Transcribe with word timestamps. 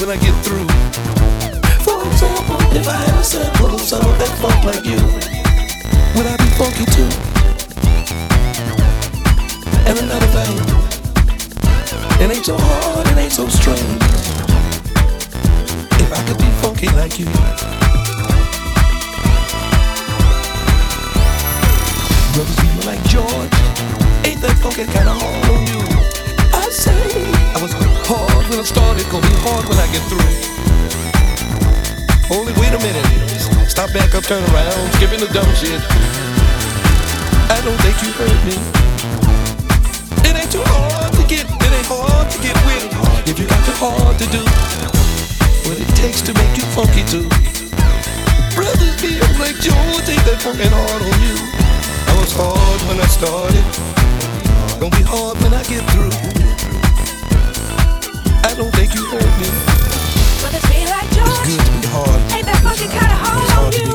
when 0.00 0.08
I 0.08 0.16
get 0.16 0.32
through. 0.42 0.66
For 1.84 2.00
example, 2.08 2.56
if 2.72 2.88
I 2.88 2.96
had 2.96 3.20
a 3.20 3.22
sample 3.22 3.74
of 3.74 3.80
some 3.82 4.00
of 4.00 4.18
that 4.18 4.32
funk 4.40 4.64
like 4.64 4.84
you, 4.86 4.96
would 6.16 6.24
I 6.24 6.36
be 6.40 6.48
funky 6.56 6.86
too? 6.96 7.10
And 9.84 9.98
another 10.00 10.30
thing, 10.32 10.56
it 12.16 12.34
ain't 12.34 12.46
so 12.46 12.56
hard, 12.56 13.06
it 13.08 13.18
ain't 13.18 13.32
so 13.32 13.46
strange. 13.48 14.02
If 16.00 16.10
I 16.10 16.24
could 16.26 16.38
be 16.38 16.50
funky 16.64 16.88
like 16.96 17.18
you. 17.18 17.26
Brothers 22.32 22.56
feel 22.56 22.86
like 22.88 23.02
George. 23.04 23.54
Ain't 24.24 24.40
that 24.40 24.56
funky 24.62 24.86
kinda 24.86 25.12
hard 25.12 25.50
on 25.50 25.66
you? 25.68 25.82
I 26.56 26.70
say 26.70 26.96
I 27.54 27.60
was 27.60 27.72
hard 28.08 28.29
when 28.50 28.58
I 28.58 28.66
started, 28.66 29.06
gonna 29.14 29.22
be 29.22 29.38
hard 29.46 29.62
when 29.70 29.78
I 29.78 29.86
get 29.94 30.02
through. 30.10 30.26
Only 32.34 32.50
wait 32.58 32.74
a 32.74 32.80
minute. 32.82 33.06
Stop 33.70 33.94
back 33.94 34.10
up, 34.18 34.26
turn 34.26 34.42
around, 34.50 34.90
skipping 34.98 35.22
the 35.22 35.30
dumb 35.30 35.46
shit. 35.54 35.78
I 37.46 37.62
don't 37.62 37.78
think 37.78 37.94
you 38.02 38.10
heard 38.18 38.40
me. 38.42 38.58
It 40.26 40.34
ain't 40.34 40.50
too 40.50 40.66
hard 40.66 41.14
to 41.14 41.22
get, 41.30 41.46
it 41.46 41.70
ain't 41.70 41.86
hard 41.86 42.26
to 42.26 42.38
get 42.42 42.58
with. 42.66 42.90
If 43.30 43.38
you 43.38 43.46
got 43.46 43.62
too 43.62 43.78
hard 43.78 44.18
to 44.18 44.26
do 44.34 44.42
what 45.70 45.78
it 45.78 45.90
takes 45.94 46.18
to 46.26 46.34
make 46.34 46.58
you 46.58 46.66
funky 46.74 47.06
too. 47.06 47.30
Brothers 48.58 48.98
feel 48.98 49.30
like 49.38 49.62
George, 49.62 50.10
ain't 50.10 50.26
that 50.26 50.42
funkin' 50.42 50.74
hard 50.74 51.02
on 51.06 51.18
you? 51.22 51.38
I 51.38 52.12
was 52.18 52.34
hard 52.34 52.80
when 52.90 52.98
I 52.98 53.06
started. 53.06 53.62
Gonna 54.82 54.90
be 54.90 55.06
hard 55.06 55.38
when 55.38 55.54
I 55.54 55.62
get 55.70 55.86
through. 55.94 56.39
I 58.50 58.54
don't 58.54 58.72
think 58.74 58.92
you 58.98 59.06
heard 59.06 59.34
me. 59.38 59.46
Brothers 60.42 60.64
feel 60.66 60.88
like 60.90 61.06
It's 61.06 61.16
George. 61.22 61.46
good 61.46 61.62
to 61.62 61.70
be 61.70 61.86
hard. 61.94 62.18
Ain't 62.34 62.46
that 62.50 62.58
funky 62.66 62.88
kinda 62.90 63.14
It's 63.14 63.22
hard 63.22 63.50
on 63.62 63.70
you? 63.78 63.88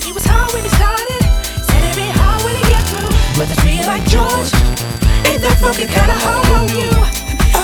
He 0.00 0.10
was 0.16 0.24
hard 0.24 0.48
when 0.56 0.62
he 0.64 0.70
started. 0.72 1.20
Said 1.68 1.84
it'd 1.84 1.92
be 2.00 2.08
hard 2.16 2.40
when 2.48 2.54
he 2.56 2.64
get 2.64 2.80
through. 2.88 3.12
Brothers 3.36 3.60
feel 3.60 3.84
like 3.84 4.04
George. 4.08 4.50
Ain't 5.28 5.42
that 5.44 5.56
funky 5.60 5.84
kinda 5.84 6.16
hard 6.24 6.48
on 6.56 6.66
you? 6.72 6.88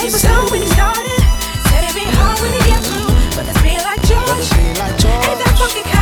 He 0.04 0.08
was 0.12 0.20
hard 0.22 0.50
when 0.52 0.60
he 0.60 0.68
started. 0.68 1.20
Said 1.72 1.84
it'd 1.88 1.96
be 1.96 2.04
hard 2.04 2.36
when 2.44 2.52
he 2.52 2.60
get 2.68 2.80
through. 2.84 3.08
Brothers 3.32 3.58
feel 3.64 3.82
like 3.88 4.02
George. 4.04 4.48
Ain't 4.60 5.40
that 5.40 5.54
funky 5.56 5.82
kinda 5.88 5.99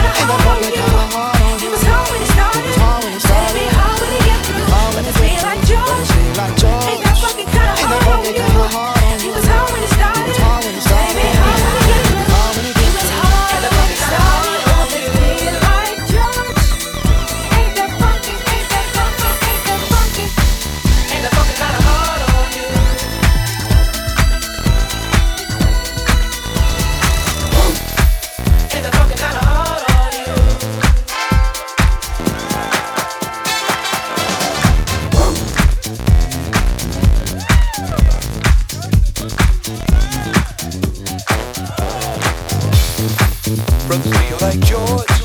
like 44.49 44.61
George. 44.61 45.18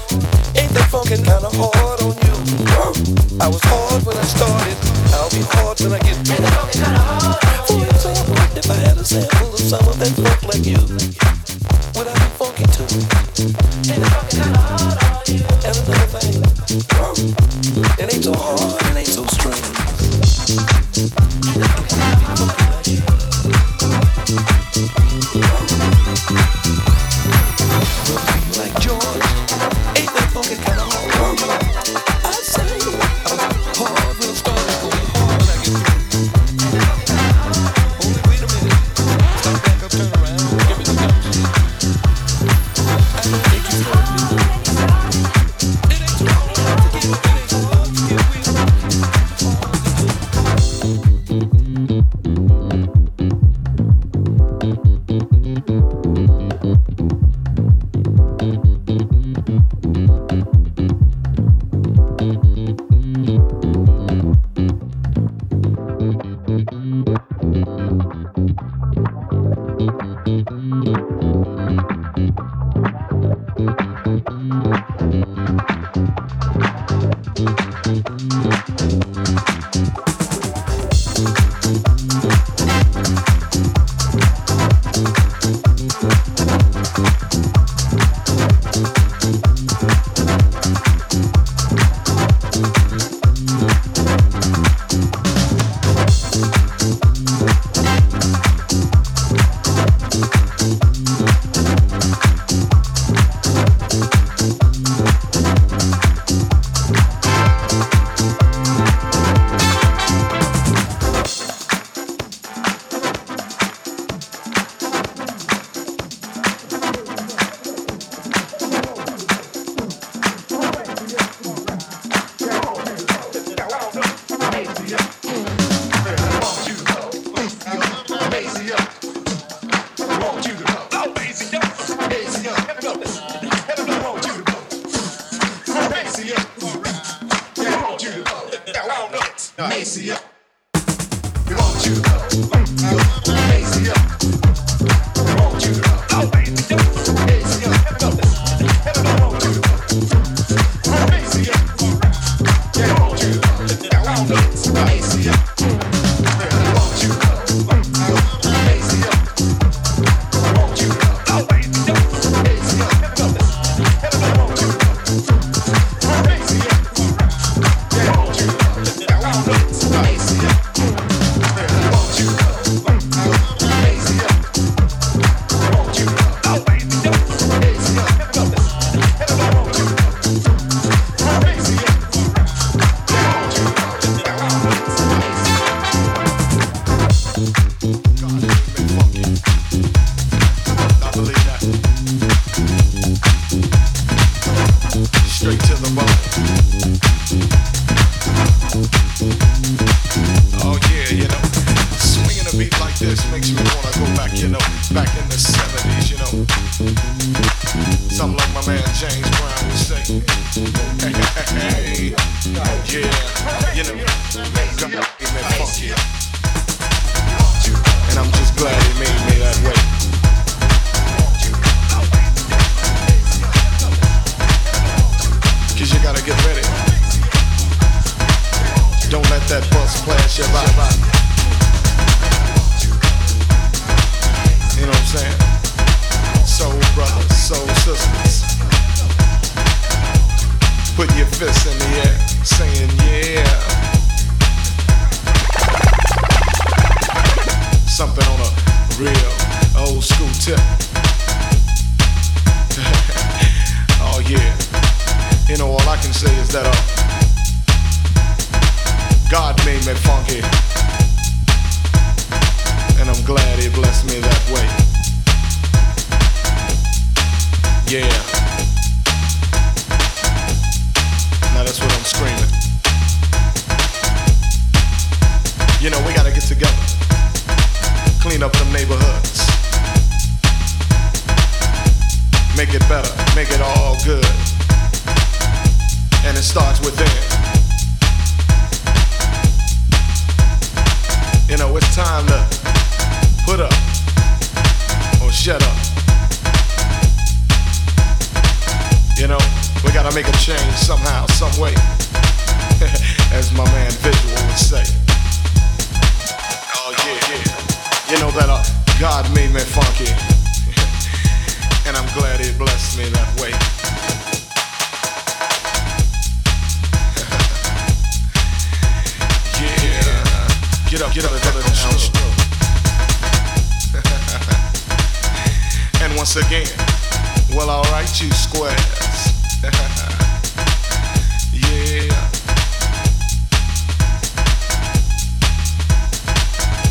Yeah. 329.63 329.71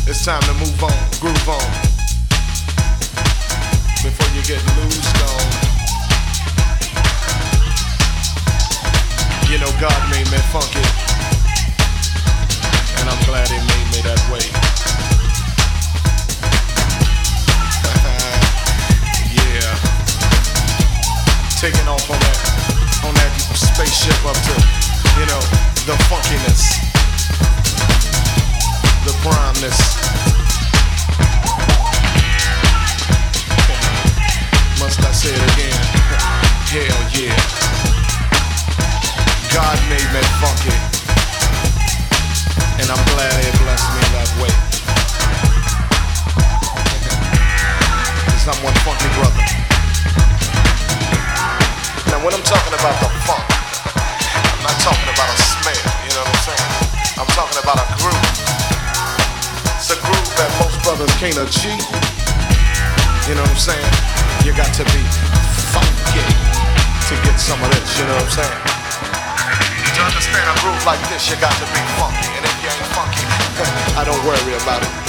It's 0.07 0.25
time 0.25 0.41
to 0.41 0.53
move 0.53 0.83
on, 0.83 0.91
groove 1.21 1.49
on. 1.49 1.69
Before 4.01 4.29
you 4.35 4.41
get 4.43 4.61
loose 4.75 5.21
on. 5.21 5.73
You 9.51 9.59
know 9.59 9.71
God 9.79 10.09
made 10.09 10.29
me 10.31 10.39
funky. 10.49 10.81
And 12.99 13.09
I'm 13.09 13.23
glad 13.25 13.47
he 13.49 13.57
made 13.57 13.87
me 13.91 14.01
that 14.01 14.19
way. 14.31 15.22
Taking 21.63 21.87
off 21.87 22.11
on 22.11 22.19
that 22.19 22.39
on 23.07 23.15
that 23.15 23.31
spaceship 23.55 24.19
up 24.27 24.35
to, 24.35 24.51
you 25.15 25.23
know, 25.31 25.39
the 25.87 25.95
funkiness. 26.11 26.75
The 29.07 29.15
primeness. 29.23 29.79
Must 34.75 34.99
I 35.07 35.11
say 35.15 35.31
it 35.31 35.39
again? 35.55 35.79
Hell 36.67 36.99
yeah. 37.15 37.31
God 39.55 39.79
made 39.87 40.09
me 40.11 40.19
funky. 40.43 40.75
And 42.75 42.91
I'm 42.91 43.03
glad 43.15 43.39
he 43.39 43.51
blessed 43.63 43.87
me 43.95 44.03
that 44.11 44.27
way. 44.35 44.51
Cause 48.35 48.51
I'm 48.51 48.59
one 48.65 48.75
funky 48.83 49.07
brother. 49.15 49.62
When 52.23 52.31
I'm 52.31 52.47
talking 52.47 52.71
about 52.71 52.95
the 53.03 53.11
funk, 53.27 53.43
I'm 53.83 54.63
not 54.63 54.79
talking 54.79 55.11
about 55.11 55.27
a 55.27 55.39
smell, 55.43 55.75
you 56.07 56.11
know 56.15 56.23
what 56.23 56.31
I'm 56.31 56.43
saying? 56.47 56.71
I'm 57.19 57.27
talking 57.35 57.59
about 57.59 57.83
a 57.83 57.87
groove. 57.99 58.31
It's 59.75 59.91
a 59.91 59.99
groove 59.99 60.31
that 60.39 60.47
most 60.55 60.79
brothers 60.87 61.11
can't 61.19 61.35
achieve. 61.35 61.83
You 63.27 63.35
know 63.35 63.43
what 63.43 63.51
I'm 63.51 63.59
saying? 63.59 63.91
You 64.47 64.55
got 64.55 64.71
to 64.71 64.87
be 64.95 65.03
funky 65.75 66.23
to 66.23 67.13
get 67.27 67.35
some 67.43 67.59
of 67.59 67.67
this, 67.75 67.91
you 67.99 68.07
know 68.07 68.15
what 68.15 68.31
I'm 68.31 68.39
saying? 68.39 68.59
To 69.91 70.01
understand 70.07 70.47
a 70.47 70.55
groove 70.63 70.79
like 70.87 71.03
this, 71.11 71.27
you 71.27 71.35
got 71.43 71.51
to 71.59 71.67
be 71.75 71.83
funky. 71.99 72.31
And 72.39 72.47
if 72.47 72.55
you 72.63 72.71
ain't 72.71 72.87
funky, 72.95 73.27
I 73.99 74.07
don't 74.07 74.23
worry 74.23 74.55
about 74.63 74.79
it. 74.79 75.02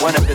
One 0.00 0.14
of 0.16 0.28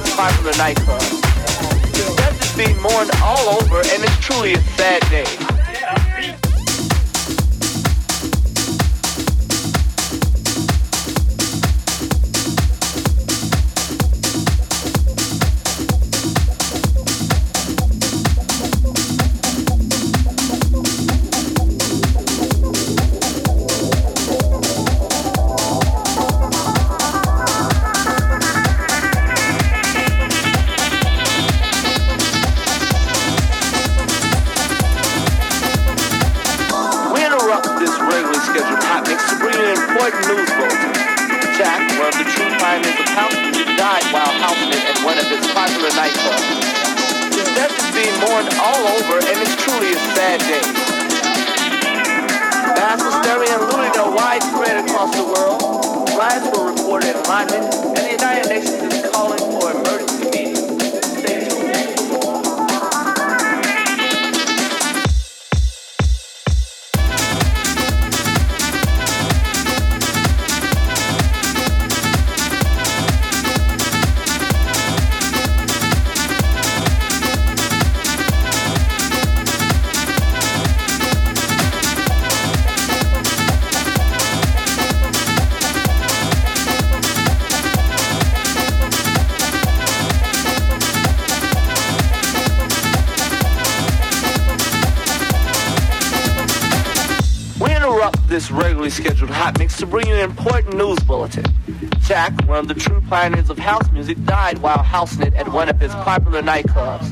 the 102.74 102.74
true 102.80 103.02
pioneers 103.10 103.50
of 103.50 103.58
house 103.58 103.92
music, 103.92 104.24
died 104.26 104.60
while 104.60 104.82
housing 104.82 105.22
it 105.24 105.34
at 105.36 105.52
one 105.52 105.70
of 105.70 105.80
his 105.80 105.92
popular 105.96 106.42
nightclubs. 106.42 107.10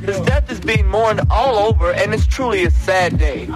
His 0.00 0.20
death 0.20 0.50
is 0.50 0.60
being 0.60 0.86
mourned 0.86 1.20
all 1.30 1.56
over, 1.56 1.92
and 1.92 2.14
it's 2.14 2.26
truly 2.26 2.64
a 2.64 2.70
sad 2.70 3.18
day. 3.18 3.46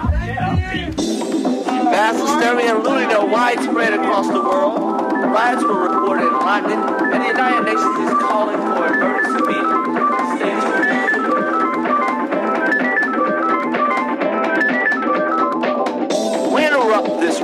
Mass 1.91 2.15
hysteria 2.19 2.75
and 2.75 2.83
looting 2.83 3.11
are 3.15 3.25
widespread 3.25 3.93
across 3.93 4.27
the 4.27 4.41
world. 4.41 4.79
Riots 5.11 5.63
were 5.63 5.89
reported 5.89 6.27
in 6.27 6.33
London, 6.33 6.79
and 7.13 7.21
the 7.23 7.27
United 7.27 7.65
Nations 7.65 8.11
is 8.11 8.17
calling 8.19 8.57
for 8.57 8.87
emergency 8.87 9.41
meetings. 9.47 9.88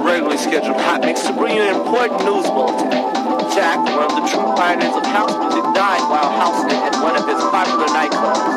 Regularly 0.06 0.38
scheduled 0.38 0.78
hot 0.78 1.02
mix 1.02 1.24
to 1.24 1.34
bring 1.34 1.56
you 1.56 1.62
an 1.62 1.76
important 1.76 2.24
news 2.26 2.46
bulletin. 2.46 2.91
Jack, 3.58 3.82
one 3.89 4.06
of 4.06 4.15
the 4.15 4.26
true 4.30 4.48
pioneers 4.54 4.96
of 4.96 5.06
house 5.06 5.34
music, 5.39 5.63
died 5.74 6.04
while 6.12 6.30
housing 6.30 6.78
at 6.78 6.96
one 7.02 7.15
of 7.15 7.26
his 7.28 7.41
popular 7.50 7.88
nightclubs. 7.89 8.54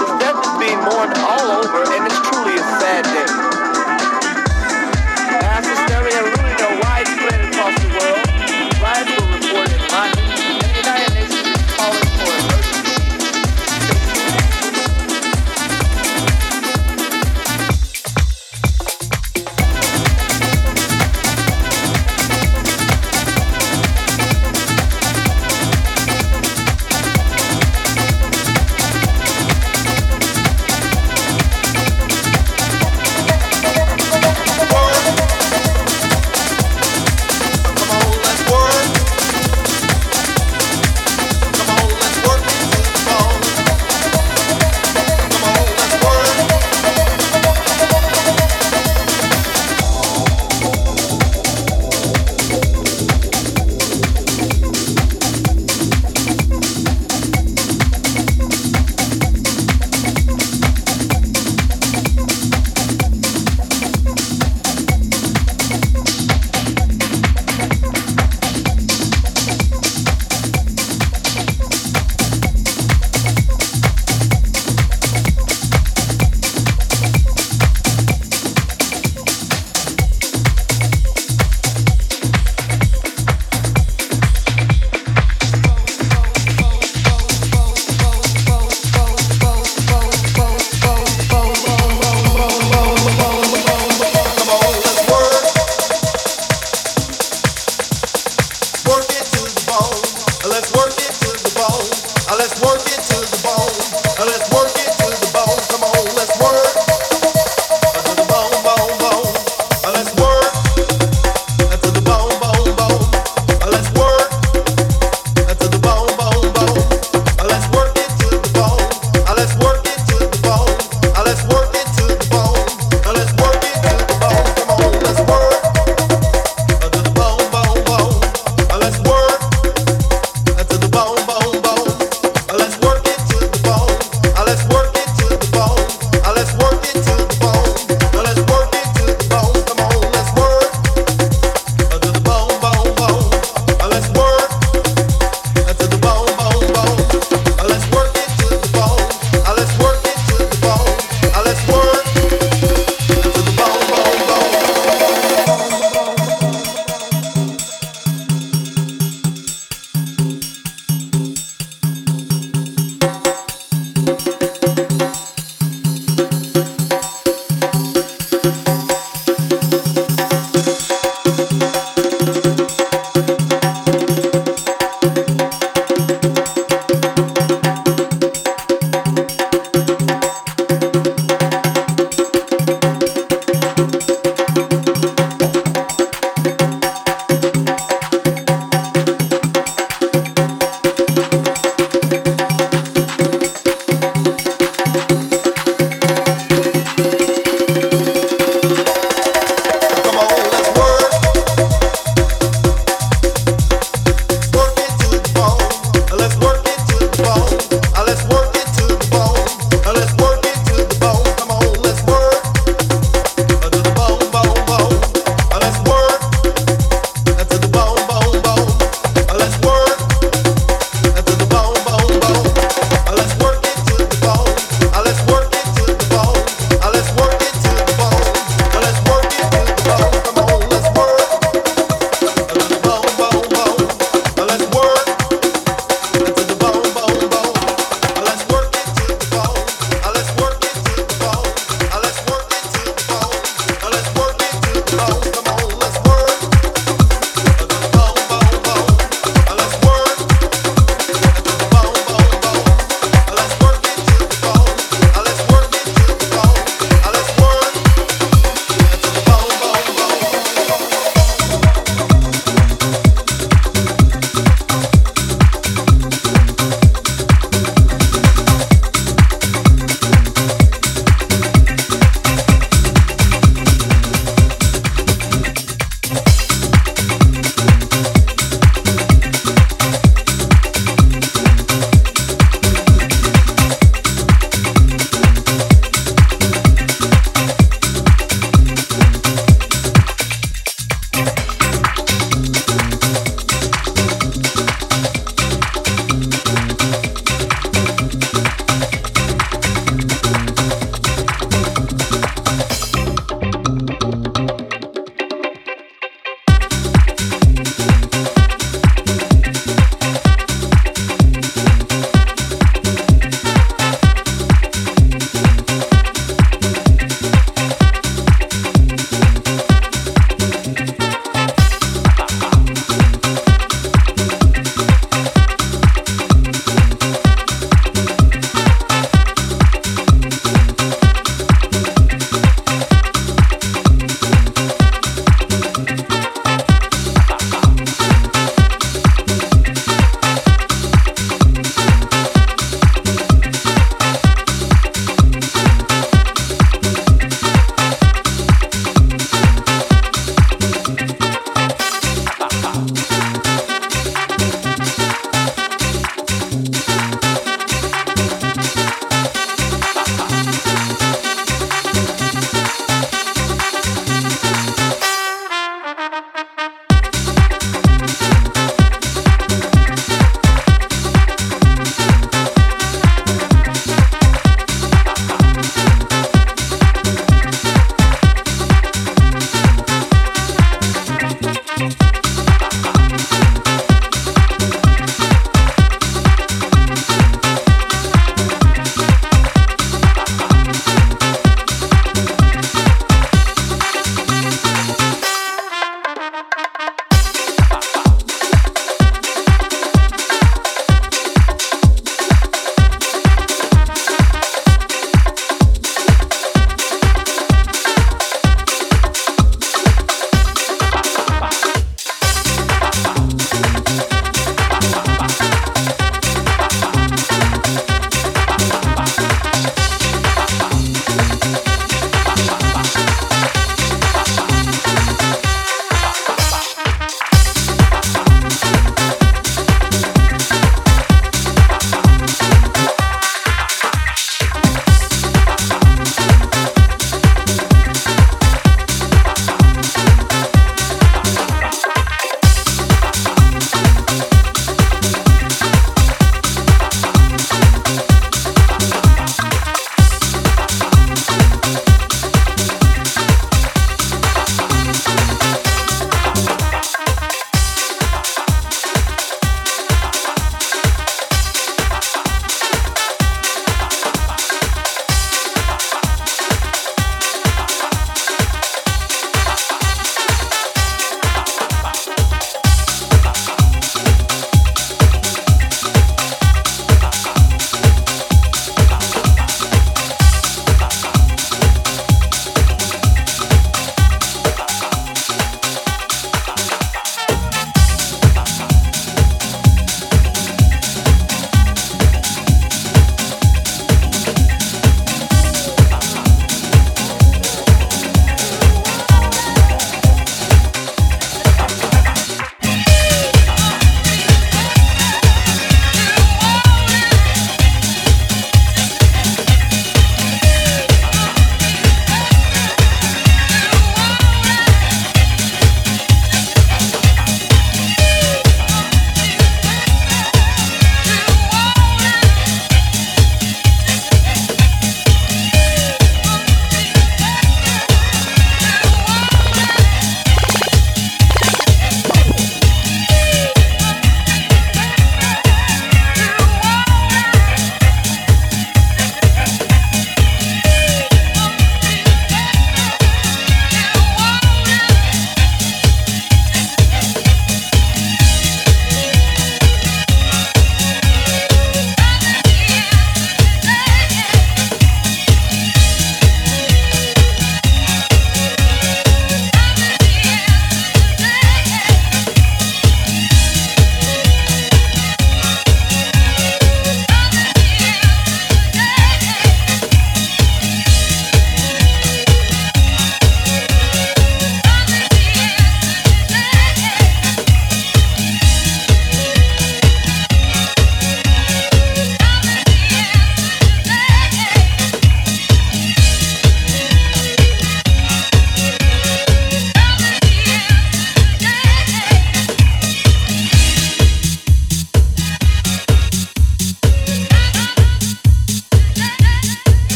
His 0.00 0.10
death 0.16 0.38
is 0.40 0.54
being 0.58 0.80
mourned 0.80 1.14
all 1.28 1.46
over, 1.60 1.84
and 1.92 2.06
it's 2.06 2.20
truly 2.24 2.54
a 2.56 2.64
sad 2.80 3.04
day. 3.04 3.28
Mass 5.44 5.66
hysteria 5.66 6.22
really 6.24 6.54
no 6.56 6.68
widespread 6.80 7.40
across 7.52 7.74
the 7.82 7.88
world. 7.98 8.21